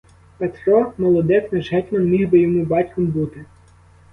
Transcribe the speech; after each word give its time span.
Петро— 0.39 0.79
молодик, 1.01 1.43
наш 1.53 1.65
гетьман 1.73 2.03
міг 2.11 2.23
би 2.29 2.37
йому 2.43 2.61
батьком 2.71 3.05
бути. 3.13 3.39